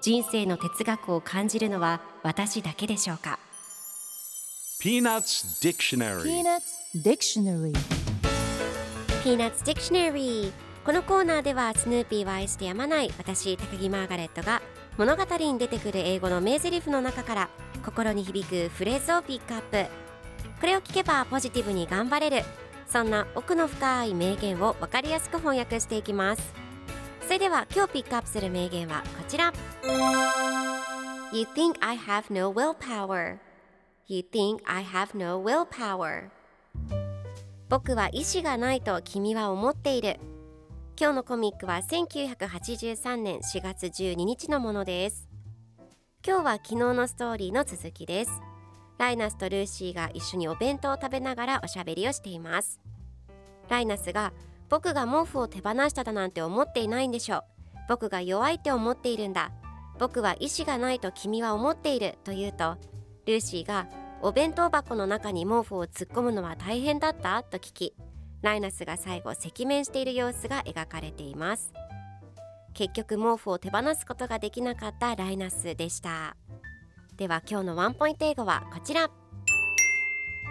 [0.00, 3.38] 人生の哲学を感じるのは私だけでしょうか
[4.82, 6.22] ？Peanuts Dictionary.
[6.22, 7.72] Peanuts Dictionary.
[9.22, 10.52] Peanuts Dictionary
[10.86, 14.62] このコーナーではスヌーピーを愛してやまない私高木マーガレットが
[14.96, 17.50] 物語に出てくる英語の名台詞の中から
[17.84, 19.90] 心に響くフレーズをピックアップ。
[20.60, 22.46] これを聞けばポジティブに頑張れる。
[22.90, 26.69] そんな奥の深い名言を分かりやすく翻訳していきます
[27.30, 29.52] それでは今日ピックアップする名言はこちら。
[31.32, 33.38] You think I have no willpower.
[34.08, 36.30] You think I have no willpower.
[37.68, 40.18] 僕は意志がないと君は思っている。
[40.98, 45.28] 今日のコミックは1983年4月12日のものです。
[46.26, 48.32] 今日は昨日のストーリーの続きです。
[48.98, 52.80] ライナスとルーシーが一緒にお弁当を食べながらおしゃべりをしています。
[53.68, 54.32] ライナスが
[54.70, 57.44] 僕が毛布を手放しただなんて思っていないんでしょう。
[57.88, 59.50] 僕が弱いって思っているんだ。
[59.98, 62.78] 僕は意志がないと君は思っていると言うと
[63.26, 63.88] ルーシーが
[64.22, 67.42] お弁当箱の中に毛布を突っ込むのは大変だった？
[67.42, 67.94] と聞き
[68.42, 71.72] ライナスが最後赤面している様子が描かれています。
[72.72, 76.36] 結局毛布を手放すことができなかったライナスでした。
[77.16, 79.10] では今日のワンポイント英語はこちら。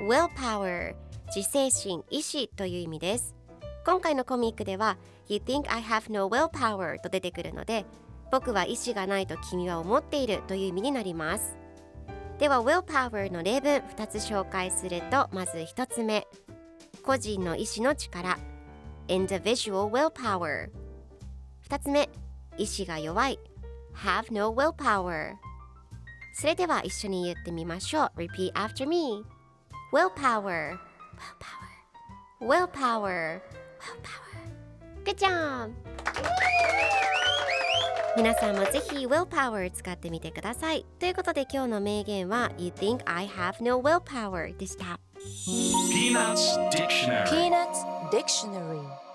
[0.00, 0.94] Willpower
[1.34, 3.34] 自制心意志という意味です。
[3.84, 7.86] 今回のコミックでは You think I have no willpower と出てくるので
[8.30, 11.56] 僕は意志がないと君は思っているという意味になります
[12.38, 16.26] では willpower の例文2つ紹介するとまず1つ目
[17.02, 18.38] 個人の意志の力
[19.08, 20.70] individual willpower
[21.68, 22.10] 2つ目
[22.58, 23.38] 意志が弱い
[23.94, 25.34] have no willpower
[26.34, 29.24] それでは一緒に言ってみましょう repeat after me
[29.92, 30.78] willpower
[32.40, 33.59] willpower willpower willpower
[35.04, 35.70] good job
[38.16, 44.98] 皆さんもぜひ willpower 使ってみてくださいということで今日の名言は You think I have no willpower でした
[45.46, 49.09] Peanuts Dictionary Peanuts Dictionary